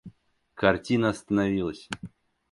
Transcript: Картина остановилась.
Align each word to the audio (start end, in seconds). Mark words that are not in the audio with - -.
Картина 0.55 1.09
остановилась. 1.09 1.87